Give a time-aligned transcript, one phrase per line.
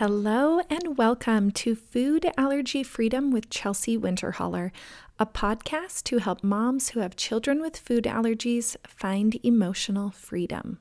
[0.00, 4.70] Hello and welcome to Food Allergy Freedom with Chelsea Winterholler,
[5.18, 10.78] a podcast to help moms who have children with food allergies find emotional freedom.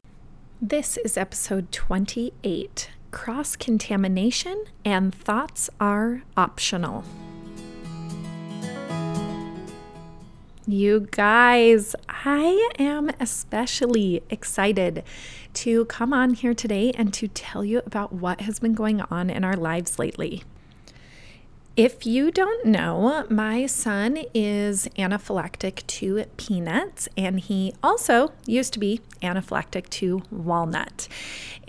[0.62, 7.04] This is episode 28 Cross Contamination and Thoughts Are Optional.
[10.72, 15.04] You guys, I am especially excited
[15.56, 19.32] to come on here today and to tell you about what has been going on
[19.32, 20.44] in our lives lately.
[21.80, 28.80] If you don't know, my son is anaphylactic to peanuts, and he also used to
[28.80, 31.08] be anaphylactic to walnut.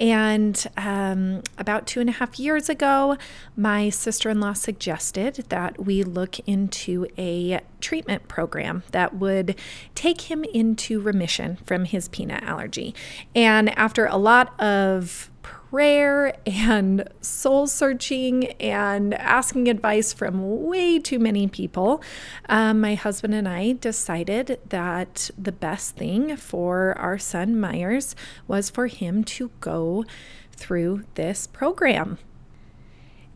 [0.01, 3.19] And um, about two and a half years ago,
[3.57, 9.55] my sister in law suggested that we look into a treatment program that would
[9.95, 12.97] take him into remission from his peanut allergy.
[13.37, 15.30] And after a lot of
[15.71, 22.03] prayer and soul searching and asking advice from way too many people,
[22.49, 28.17] um, my husband and I decided that the best thing for our son Meyers
[28.49, 30.05] was for him to go
[30.51, 32.19] through this program.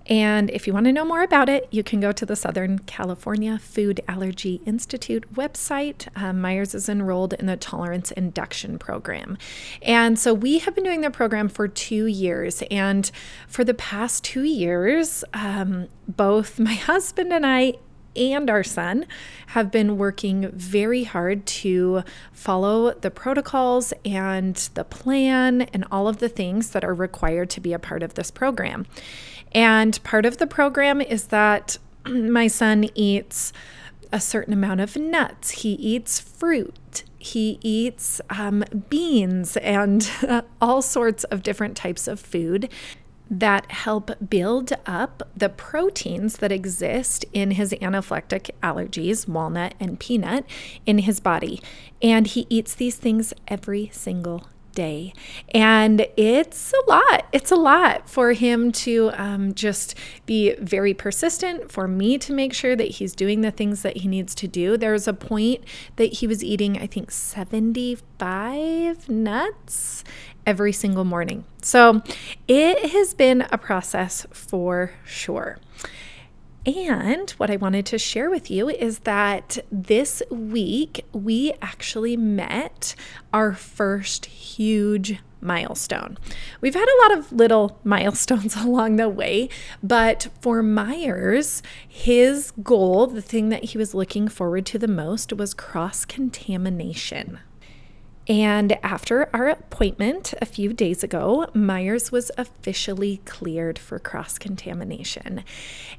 [0.07, 2.81] And if you want to know more about it, you can go to the Southern
[2.81, 6.09] California Food Allergy Institute website.
[6.15, 9.39] Um, Meyers is enrolled in the Tolerance Induction Program.
[9.81, 12.63] And so we have been doing the program for two years.
[12.71, 13.11] And
[13.49, 17.75] for the past two years, um, both my husband and I
[18.17, 19.07] and our son
[19.49, 26.19] have been working very hard to follow the protocols and the plan and all of
[26.19, 28.87] the things that are required to be a part of this program.
[29.55, 33.53] And part of the program is that my son eats
[34.13, 37.05] a certain amount of nuts, he eats fruit.
[37.19, 40.09] He eats um, beans and
[40.61, 42.69] all sorts of different types of food
[43.31, 50.45] that help build up the proteins that exist in his anaphylactic allergies, walnut and peanut,
[50.87, 51.61] in his body.
[52.03, 55.13] And he eats these things every single day.
[55.55, 57.27] And it's a lot.
[57.33, 59.95] It's a lot for him to um, just
[60.27, 64.09] be very persistent, for me to make sure that he's doing the things that he
[64.09, 64.77] needs to do.
[64.77, 65.65] There was a point
[65.97, 70.05] that he was eating, I think, 75 nuts
[70.47, 71.45] every single morning.
[71.63, 72.03] So
[72.49, 75.59] it has been a process for sure.
[76.67, 82.95] And what I wanted to share with you is that this week we actually met
[83.35, 86.17] our first huge milestone.
[86.63, 89.51] We've had a lot of little milestones along the way,
[89.83, 95.35] but for Meyers, his goal, the thing that he was looking forward to the most,
[95.35, 97.41] was cross contamination.
[98.27, 105.45] And after our appointment a few days ago, Meyers was officially cleared for cross contamination.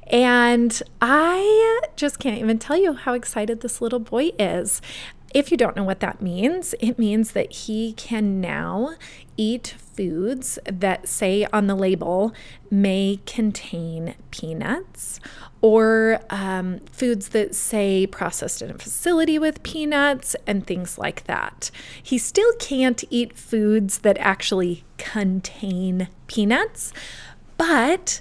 [0.08, 4.82] And I just can't even tell you how excited this little boy is.
[5.34, 8.94] If you don't know what that means, it means that he can now
[9.36, 12.32] eat foods that say on the label
[12.70, 15.20] may contain peanuts
[15.66, 21.72] or um, foods that say processed in a facility with peanuts and things like that.
[22.00, 26.92] He still can't eat foods that actually contain peanuts,
[27.58, 28.20] but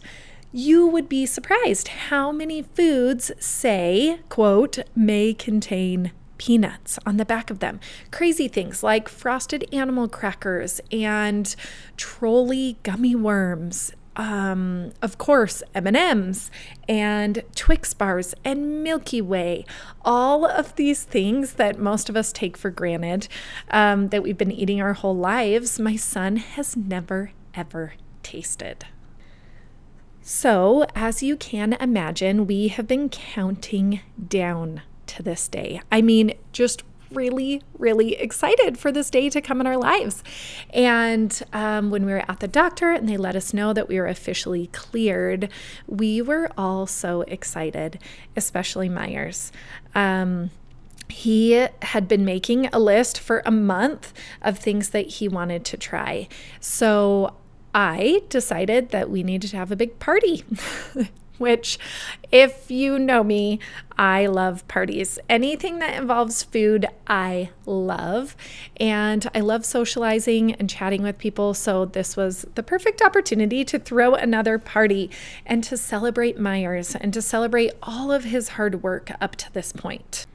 [0.52, 7.52] you would be surprised how many foods say, quote, may contain peanuts on the back
[7.52, 7.80] of them.
[8.10, 11.56] Crazy things like frosted animal crackers and
[11.96, 13.92] Trolli gummy worms.
[14.16, 16.50] Um, of course, M&Ms
[16.88, 19.66] and Twix bars and Milky Way,
[20.04, 23.28] all of these things that most of us take for granted
[23.72, 27.94] um, that we've been eating our whole lives, my son has never ever
[28.24, 28.86] tasted.
[30.22, 35.82] So, as you can imagine, we have been counting down to this day.
[35.92, 36.84] I mean, just
[37.16, 40.24] really, really excited for this day to come in our lives.
[40.72, 44.00] And um, when we were at the doctor and they let us know that we
[44.00, 45.50] were officially cleared,
[45.88, 48.00] we were all so excited,
[48.36, 49.52] especially Meyers.
[49.94, 50.52] Um,
[51.10, 55.78] he had been making a list for a month of things that he wanted to
[55.78, 56.28] try.
[56.60, 57.36] So
[57.74, 60.44] I decided that we needed to have a big party.
[61.38, 61.80] which,
[62.32, 63.60] if you know me,
[63.98, 65.20] I love parties.
[65.30, 68.36] Anything that involves food, I love.
[68.78, 71.54] And I love socializing and chatting with people.
[71.54, 75.10] So, this was the perfect opportunity to throw another party
[75.46, 79.72] and to celebrate Meyers and to celebrate all of his hard work up to this
[79.72, 80.26] point.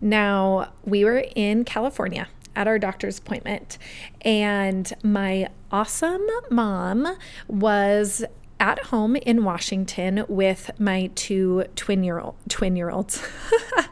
[0.00, 3.78] Now, we were in California at our doctor's appointment,
[4.20, 7.16] and my awesome mom
[7.48, 8.24] was
[8.64, 13.22] at home in Washington with my two twin year old twin year olds.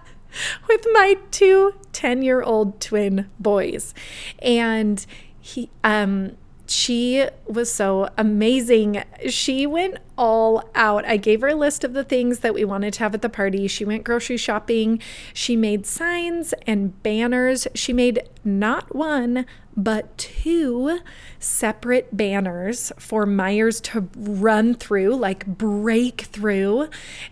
[0.69, 3.93] with my two 10 year old twin boys.
[4.39, 5.05] And
[5.39, 9.05] he um she was so amazing.
[9.29, 11.05] She went all out.
[11.05, 13.29] I gave her a list of the things that we wanted to have at the
[13.29, 13.67] party.
[13.67, 15.01] She went grocery shopping.
[15.33, 17.67] She made signs and banners.
[17.75, 20.99] She made not one, but two
[21.39, 26.89] separate banners for Meyers to run through, like break through,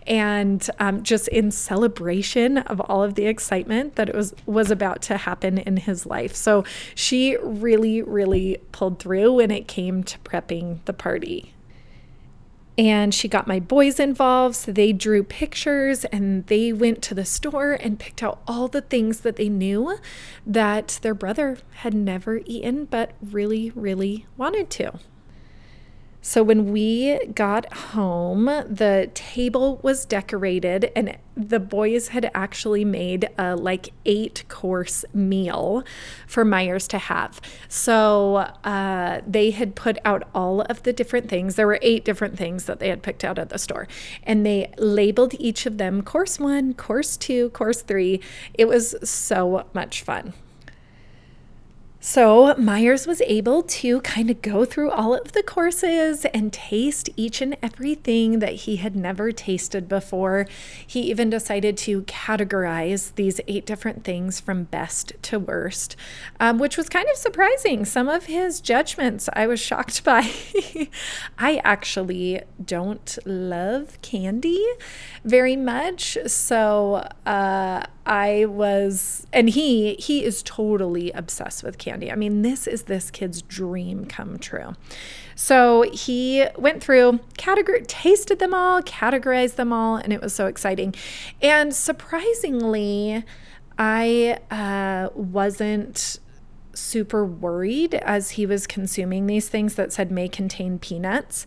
[0.07, 5.01] and um, just in celebration of all of the excitement that it was was about
[5.03, 6.35] to happen in his life.
[6.35, 6.63] So
[6.95, 11.53] she really, really pulled through when it came to prepping the party
[12.77, 14.55] and she got my boys involved.
[14.55, 18.81] So they drew pictures and they went to the store and picked out all the
[18.81, 19.97] things that they knew
[20.45, 24.99] that their brother had never eaten but really, really wanted to.
[26.23, 33.27] So when we got home, the table was decorated, and the boys had actually made
[33.39, 35.83] a like eight course meal
[36.27, 37.41] for Meyers to have.
[37.67, 41.55] So uh, they had put out all of the different things.
[41.55, 43.87] There were eight different things that they had picked out at the store,
[44.21, 48.21] and they labeled each of them course one, course two, course three.
[48.53, 50.33] It was so much fun.
[52.03, 57.11] So Meyers was able to kind of go through all of the courses and taste
[57.15, 60.47] each and everything that he had never tasted before.
[60.85, 65.95] He even decided to categorize these eight different things from best to worst,
[66.39, 67.85] um, which was kind of surprising.
[67.85, 70.27] Some of his judgments I was shocked by.
[71.37, 74.65] I actually don't love candy
[75.23, 76.17] very much.
[76.25, 82.11] So, uh, I was, and he he is totally obsessed with candy.
[82.11, 84.75] I mean, this is this kid's dream come true.
[85.35, 90.47] So he went through, categor- tasted them all, categorized them all, and it was so
[90.47, 90.93] exciting.
[91.41, 93.23] And surprisingly,
[93.77, 96.19] I uh, wasn't
[96.73, 101.45] super worried as he was consuming these things that said may contain peanuts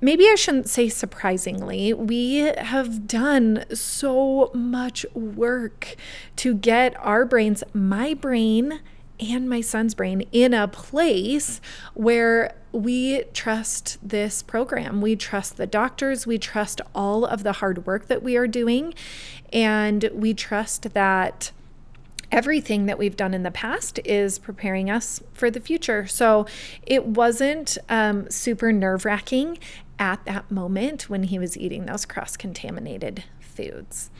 [0.00, 5.96] maybe I shouldn't say surprisingly, we have done so much work
[6.36, 8.80] to get our brains, my brain,
[9.18, 11.60] and my son's brain in a place
[11.94, 15.00] where we trust this program.
[15.00, 16.26] We trust the doctors.
[16.26, 18.94] We trust all of the hard work that we are doing.
[19.52, 21.52] And we trust that
[22.32, 26.06] everything that we've done in the past is preparing us for the future.
[26.06, 26.46] So
[26.86, 29.58] it wasn't um, super nerve wracking
[30.00, 34.10] at that moment when he was eating those cross contaminated foods.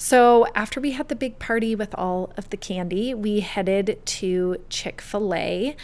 [0.00, 4.62] So, after we had the big party with all of the candy, we headed to
[4.70, 5.76] Chick fil A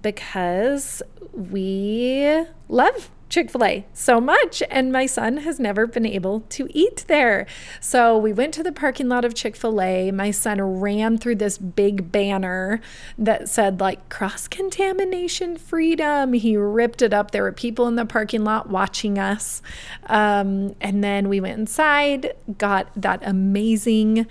[0.00, 1.02] because
[1.32, 6.68] we love Chick fil A so much, and my son has never been able to
[6.70, 7.46] eat there.
[7.80, 10.10] So we went to the parking lot of Chick fil A.
[10.10, 12.80] My son ran through this big banner
[13.18, 16.32] that said, like, cross contamination freedom.
[16.32, 17.30] He ripped it up.
[17.30, 19.62] There were people in the parking lot watching us.
[20.06, 24.26] Um, and then we went inside, got that amazing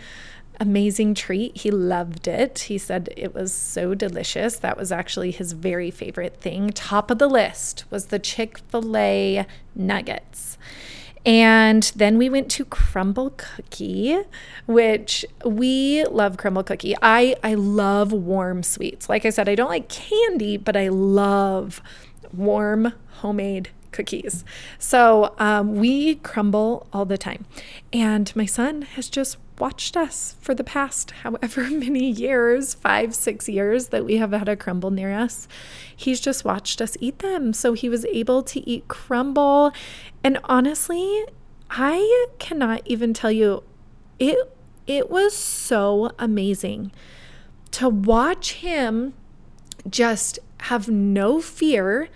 [0.59, 1.57] amazing treat.
[1.57, 2.59] He loved it.
[2.59, 4.57] He said it was so delicious.
[4.57, 6.71] That was actually his very favorite thing.
[6.71, 10.57] Top of the list was the Chick fil A nuggets.
[11.25, 14.17] And then we went to Crumbl Cookie,
[14.65, 16.95] which we love Crumbl Cookie.
[17.01, 19.09] I, I love warm sweets.
[19.09, 21.81] Like I said, I don't like candy, but I love
[22.33, 24.45] warm homemade cookies.
[24.79, 27.45] So um, we crumble all the time.
[27.91, 33.49] And my son has just watched us for the past however many years five, six
[33.49, 35.47] years that we have had a Crumbl near us.
[35.95, 37.53] He's just watched us eat them.
[37.53, 39.73] So he was able to eat Crumbl.
[40.23, 41.25] And honestly,
[41.69, 43.63] I cannot even tell you,
[44.19, 44.37] it,
[44.85, 46.91] it was so amazing
[47.71, 49.13] to watch him
[49.89, 52.09] just have no fear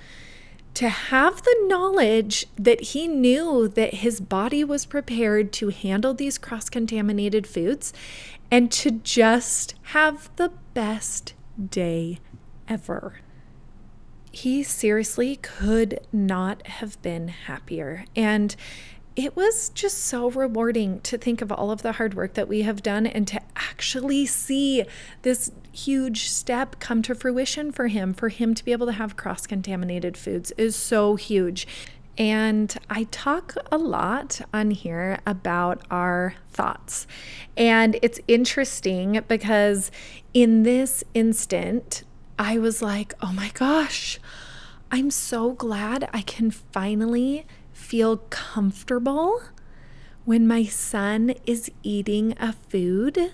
[0.74, 6.38] to have the knowledge that he knew that his body was prepared to handle these
[6.38, 7.94] cross contaminated foods
[8.50, 11.34] and to just have the best
[11.70, 12.20] day
[12.68, 13.20] ever.
[14.32, 18.06] He seriously could not have been happier.
[18.16, 18.56] And
[19.16, 22.62] it was just so rewarding to think of all of the hard work that we
[22.62, 24.86] have done and to actually see
[25.24, 28.14] this huge step come to fruition for him.
[28.14, 31.68] For him to be able to have cross contaminated foods is so huge.
[32.18, 37.06] And I talk a lot on here about our thoughts.
[37.58, 39.92] And it's interesting because
[40.34, 42.04] in this instant,
[42.40, 44.20] I was like, oh my gosh,
[44.90, 47.46] I'm so glad I can finally
[47.92, 49.42] feel comfortable
[50.24, 53.34] when my son is eating a food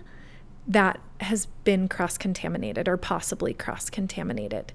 [0.68, 4.74] that has been cross contaminated or possibly cross contaminated.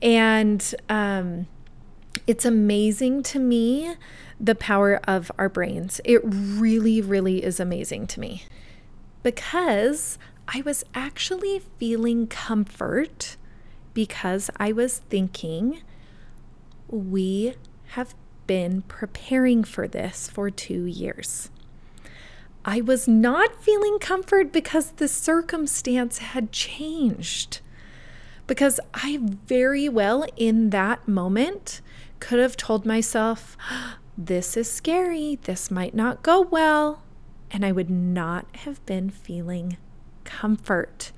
[0.00, 1.46] And um,
[2.26, 3.96] it's amazing to me
[4.40, 6.00] the power of our brains.
[6.06, 8.44] It really, really is amazing to me
[9.22, 10.16] because
[10.54, 13.36] I was actually feeling comfort
[13.92, 15.82] because I was thinking
[16.88, 17.56] we
[17.88, 18.14] have
[18.48, 21.50] been preparing for this for two years.
[22.64, 27.60] I was not feeling comfort because the circumstance had changed.
[28.48, 31.80] Because I very well in that moment
[32.18, 33.56] could have told myself,
[34.16, 37.02] this is scary, this might not go well,
[37.50, 39.76] and I would not have been feeling
[40.24, 41.12] comfort.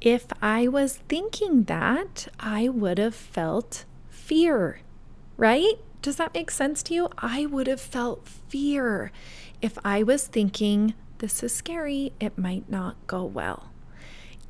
[0.00, 4.80] If I was thinking that, I would have felt fear,
[5.38, 5.78] right?
[6.02, 7.08] Does that make sense to you?
[7.16, 9.10] I would have felt fear
[9.62, 13.70] if I was thinking, this is scary, it might not go well.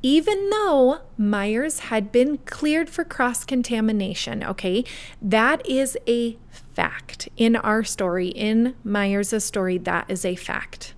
[0.01, 4.85] Even though Meyers had been cleared for cross contamination, okay,
[5.21, 6.37] that is a
[6.73, 10.93] fact in our story, in Meyers' story, that is a fact.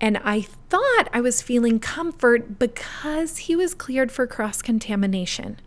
[0.00, 5.58] And I thought I was feeling comfort because he was cleared for cross contamination.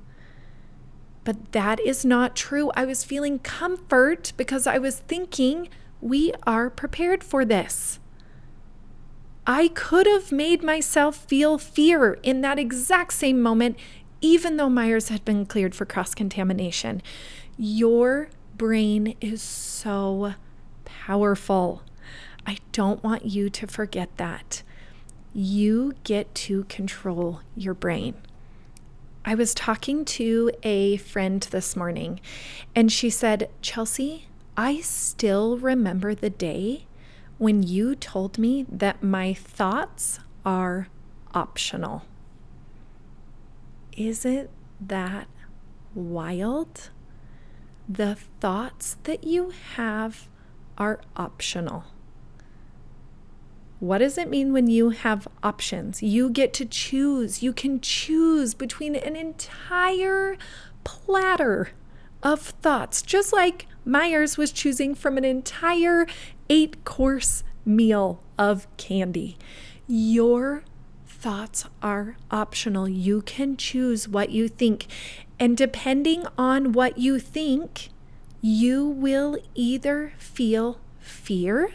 [1.28, 2.72] But that is not true.
[2.74, 5.68] I was feeling comfort because I was thinking
[6.00, 8.00] we are prepared for this.
[9.46, 13.76] I could have made myself feel fear in that exact same moment,
[14.22, 17.02] even though Meyers had been cleared for cross contamination.
[17.58, 20.36] Your brain is so
[20.86, 21.84] powerful.
[22.46, 24.64] I don't want you to forget that.
[25.34, 28.16] You get to control your brain.
[29.28, 32.22] I was talking to a friend this morning,
[32.74, 36.86] and she said, Chelsea, I still remember the day
[37.38, 40.88] when you told me that my thoughts are
[41.34, 42.06] optional.
[43.98, 45.28] Isn't that
[45.94, 46.90] wild?
[47.90, 50.30] The thoughts that you have
[50.78, 51.84] are optional.
[53.80, 56.02] What does it mean when you have options?
[56.02, 57.44] You get to choose.
[57.44, 60.36] You can choose between an entire
[60.84, 61.70] platter
[62.24, 66.08] of thoughts, just like Meyers was choosing from an entire
[66.50, 69.38] eight course meal of candy.
[69.88, 70.64] Your
[71.06, 72.90] thoughts are optional.
[72.90, 74.88] You can choose what you think.
[75.40, 77.90] And depending on what you think,
[78.42, 81.74] you will either feel fear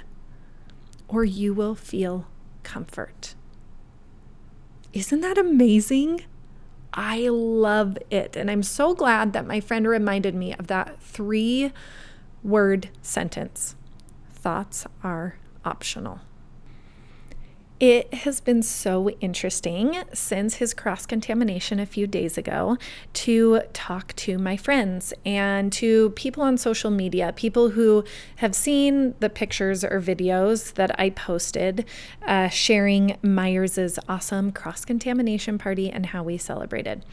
[1.12, 2.26] or you will feel
[2.62, 3.35] comfort.
[4.95, 6.25] Isn't that amazing?
[6.95, 8.35] I love it.
[8.35, 11.73] And I'm so glad that my friend reminded me of that three
[12.42, 13.76] word sentence
[14.31, 16.21] thoughts are optional.
[17.83, 22.79] It has been so interesting since his cross contamination a few days ago
[23.15, 28.05] to talk to my friends and to people on social media, people who
[28.37, 31.85] have seen the pictures or videos that I posted
[32.25, 37.05] uh, sharing Meyers's awesome cross contamination party and how we celebrated.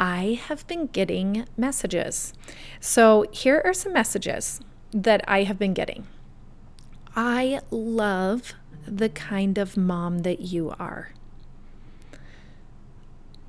[0.00, 2.32] I have been getting messages.
[2.80, 4.58] So here are some messages
[4.90, 6.08] that I have been getting.
[7.14, 8.54] I love
[8.86, 11.10] the kind of mom that you are.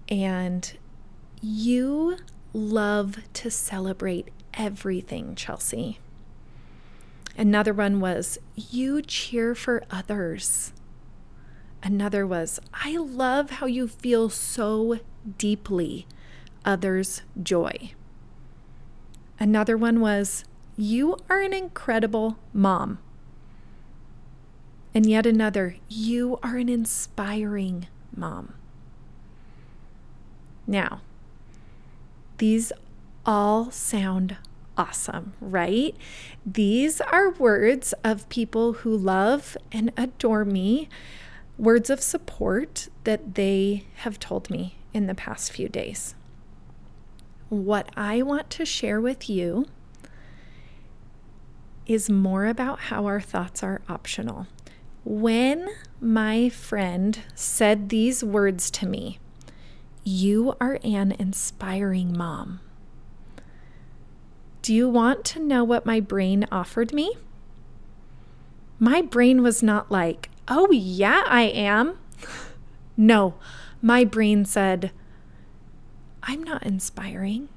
[0.09, 0.71] And
[1.41, 2.17] you
[2.53, 5.99] love to celebrate everything, Chelsea.
[7.37, 10.71] Another one was, You cheer for others.
[11.81, 14.99] Another was, I love how you feel so
[15.37, 16.05] deeply
[16.63, 17.91] others' joy.
[19.39, 20.45] Another one was,
[20.77, 22.99] You are an incredible mom.
[24.93, 28.53] And yet another, you are an inspiring mom.
[30.67, 31.01] Now,
[32.37, 32.71] these
[33.25, 34.37] all sound
[34.77, 35.95] awesome, right?
[36.45, 40.89] These are words of people who love and adore me,
[41.57, 46.15] words of support that they have told me in the past few days.
[47.49, 49.65] What I want to share with you
[51.85, 54.47] is more about how our thoughts are optional.
[55.05, 55.67] When
[55.99, 59.19] my friend said these words to me,
[60.05, 62.61] You are an inspiring mom.
[64.61, 67.17] Do you want to know what my brain offered me?
[68.79, 71.97] My brain was not like, Oh, yeah, I am.
[72.97, 73.35] no,
[73.81, 74.91] my brain said,
[76.23, 77.49] I'm not inspiring.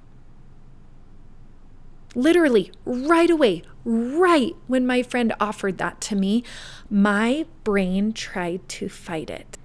[2.17, 6.43] Literally right away, right when my friend offered that to me,
[6.91, 9.59] my brain tried to fight it.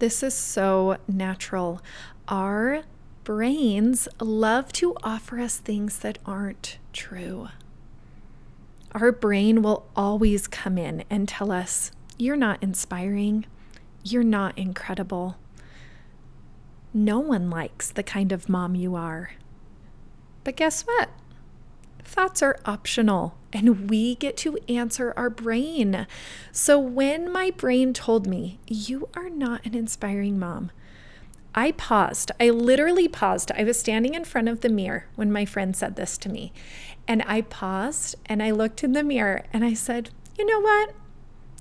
[0.00, 1.80] This is so natural.
[2.28, 2.82] Our
[3.22, 7.48] brains love to offer us things that aren't true.
[8.92, 13.46] Our brain will always come in and tell us, You're not inspiring.
[14.02, 15.36] You're not incredible.
[16.92, 19.32] No one likes the kind of mom you are.
[20.44, 21.08] But guess what?
[22.14, 26.06] Thoughts are optional and we get to answer our brain.
[26.52, 30.70] So when my brain told me, You are not an inspiring mom,
[31.56, 32.30] I paused.
[32.38, 33.50] I literally paused.
[33.58, 36.52] I was standing in front of the mirror when my friend said this to me.
[37.08, 40.94] And I paused and I looked in the mirror and I said, You know what?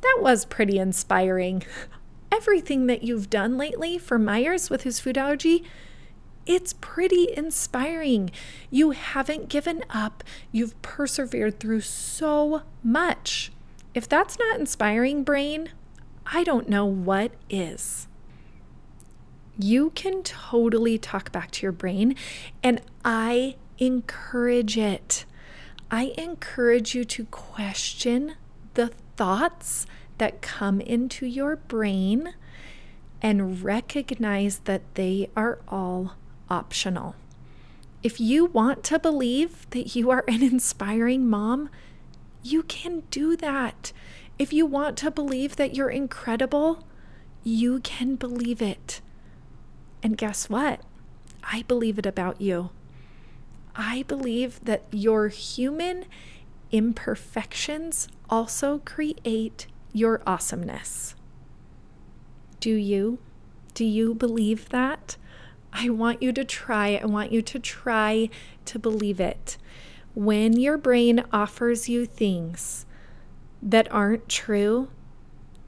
[0.03, 1.63] That was pretty inspiring.
[2.31, 5.63] Everything that you've done lately for Meyers with his food allergy,
[6.45, 8.31] it's pretty inspiring.
[8.69, 13.51] You haven't given up, you've persevered through so much.
[13.93, 15.69] If that's not inspiring, brain,
[16.25, 18.07] I don't know what is
[19.57, 22.15] you can totally talk back to your brain,
[22.63, 25.25] and I encourage it.
[25.91, 28.35] I encourage you to question
[28.73, 29.85] the thoughts
[30.17, 32.33] that come into your brain
[33.21, 36.15] and recognize that they are all
[36.53, 37.15] optional.
[38.03, 41.69] If you want to believe that you are an inspiring mom,
[42.43, 43.91] you can do that.
[44.37, 46.85] If you want to believe that you're incredible,
[47.43, 49.01] you can believe it.
[50.03, 50.81] And guess what?
[51.43, 52.69] I believe it about you.
[53.75, 56.05] I believe that your human
[56.71, 61.15] imperfections also create your awesomeness.
[62.59, 63.17] Do you?
[63.73, 65.17] Do you believe that?
[65.73, 66.99] I want you to try.
[67.01, 68.29] I want you to try
[68.65, 69.57] to believe it.
[70.13, 72.85] When your brain offers you things
[73.61, 74.89] that aren't true,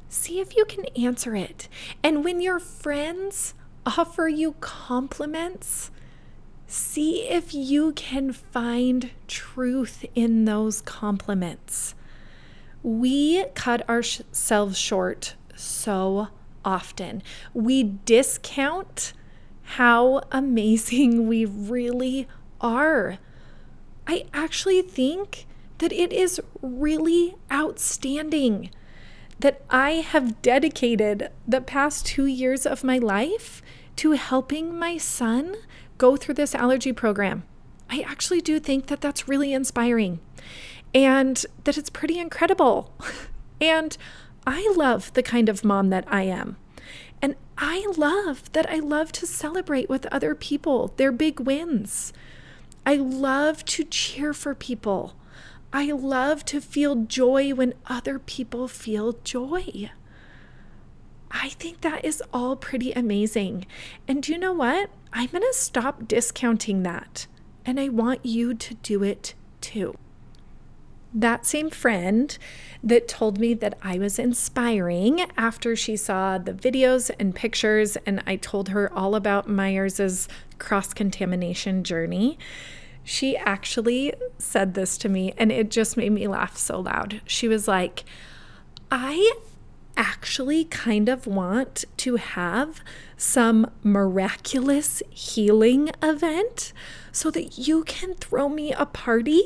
[0.08, 1.68] see if you can answer it.
[2.04, 5.90] And when your friends offer you compliments,
[6.68, 11.96] see if you can find truth in those compliments.
[12.84, 16.28] We cut ourselves short so
[16.64, 17.24] often.
[17.54, 19.14] We discount
[19.66, 22.28] how amazing we really
[22.62, 23.18] are.
[24.08, 25.46] I actually think
[25.80, 28.70] that it is really outstanding
[29.40, 33.62] that I have dedicated the past two years of my life
[33.98, 35.56] to helping my son
[35.98, 37.44] go through this allergy program.
[37.90, 40.20] I actually do think that that's really inspiring
[40.94, 42.94] and that it's pretty incredible.
[43.62, 43.98] and
[44.48, 46.58] I love the kind of mom that I am.
[47.26, 52.14] And I love that I love to celebrate with other people their big wins.
[52.86, 55.16] I love to cheer for people.
[55.74, 59.90] I love to feel joy when other people feel joy.
[61.32, 63.66] I think that is all pretty amazing.
[64.08, 64.92] And do you know what?
[65.12, 67.26] I'm going to stop discounting that.
[67.66, 69.96] And I want you to do it too.
[71.16, 72.38] That same friend
[72.84, 78.22] that told me that I was inspiring after she saw the videos and pictures, and
[78.28, 80.28] I told her all about Meyers's
[80.60, 82.38] cross contamination journey
[83.06, 87.22] she actually said this to me and it just made me laugh so loud.
[87.26, 88.04] She was like,
[88.92, 89.34] I
[89.98, 92.82] actually kind of want to have
[93.18, 96.74] some miraculous healing event
[97.12, 99.44] so that you can throw me a party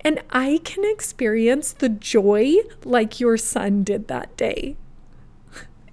[0.00, 4.76] and I can experience the joy like your son did that day.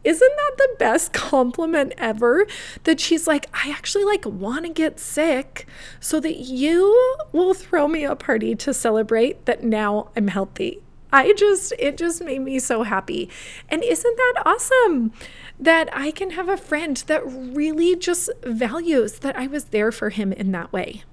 [0.04, 2.46] Isn't that the best compliment ever?
[2.84, 5.66] That she's like, I actually like want to get sick
[6.02, 10.82] so that you will throw me a party to celebrate that now I'm healthy.
[11.14, 13.30] I just, it just made me so happy.
[13.70, 15.14] And isn't that awesome
[15.60, 20.10] that I can have a friend that really just values that I was there for
[20.10, 21.04] him in that way?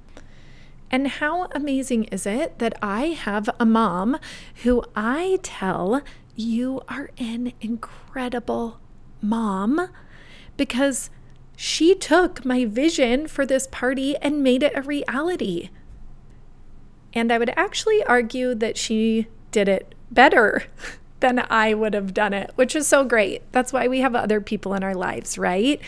[0.90, 4.18] And how amazing is it that I have a mom
[4.62, 6.00] who I tell
[6.34, 8.80] you are an incredible
[9.20, 9.88] mom
[10.56, 11.10] because
[11.56, 15.68] she took my vision for this party and made it a reality.
[17.12, 20.64] And I would actually argue that she did it better
[21.20, 23.42] than I would have done it, which is so great.
[23.52, 25.80] That's why we have other people in our lives, right?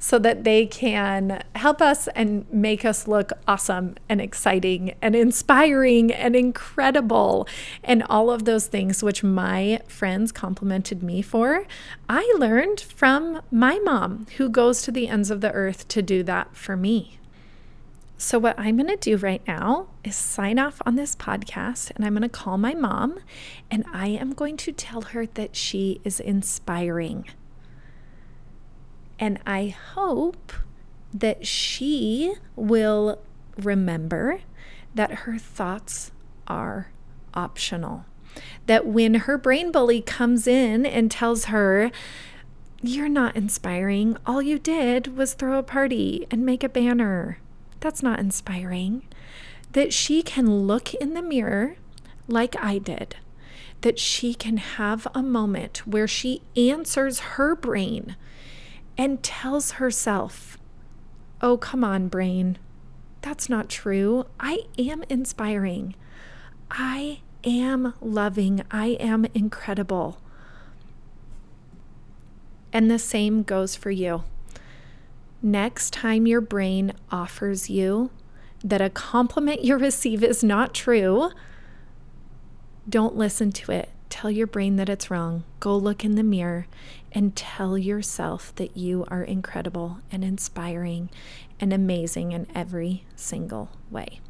[0.00, 6.12] So that they can help us and make us look awesome and exciting and inspiring
[6.12, 7.46] and incredible
[7.84, 11.66] and all of those things, which my friends complimented me for.
[12.08, 16.22] I learned from my mom, who goes to the ends of the earth to do
[16.24, 17.19] that for me.
[18.22, 22.04] So, what I'm going to do right now is sign off on this podcast and
[22.04, 23.18] I'm going to call my mom
[23.70, 27.24] and I am going to tell her that she is inspiring.
[29.18, 30.52] And I hope
[31.14, 33.22] that she will
[33.56, 34.42] remember
[34.94, 36.12] that her thoughts
[36.46, 36.92] are
[37.32, 38.04] optional.
[38.66, 41.90] That when her brain bully comes in and tells her,
[42.82, 47.38] You're not inspiring, all you did was throw a party and make a banner
[47.80, 49.02] that's not inspiring.
[49.72, 51.76] That she can look in the mirror
[52.28, 53.16] like I did,
[53.80, 58.16] that she can have a moment where she answers her brain
[58.96, 60.58] and tells herself,
[61.42, 62.58] Oh, come on, brain.
[63.22, 64.26] That's not true.
[64.38, 65.94] I am inspiring.
[66.70, 68.62] I am loving.
[68.70, 70.20] I am incredible.
[72.72, 74.24] And the same goes for you
[75.42, 78.10] next time your brain offers you
[78.62, 81.30] that a compliment you receive is not true,
[82.88, 83.90] don't listen to it.
[84.08, 85.44] Tell your brain that it's wrong.
[85.60, 86.66] Go look in the mirror
[87.12, 91.10] and tell yourself that you are incredible and inspiring
[91.60, 94.20] and amazing in every single way.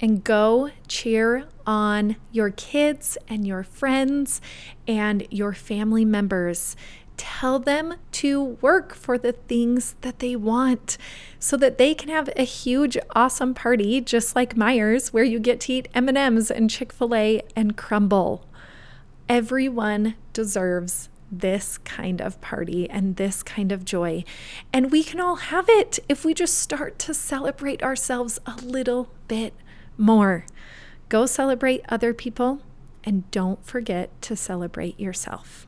[0.00, 4.40] And go cheer on your kids and your friends
[4.88, 6.74] and your family members
[7.20, 10.96] tell them to work for the things that they want
[11.38, 15.60] so that they can have a huge awesome party just like Meyers where you get
[15.60, 18.44] to eat M&Ms and Chick-fil-A and Crumbl.
[19.28, 24.24] Everyone deserves this kind of party and this kind of joy.
[24.72, 29.10] And we can all have it if we just start to celebrate ourselves a little
[29.28, 29.52] bit
[29.98, 30.46] more.
[31.10, 32.62] Go celebrate other people
[33.04, 35.66] and don't forget to celebrate yourself.